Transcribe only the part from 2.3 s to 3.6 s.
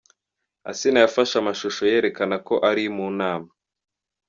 ko ari mu nama.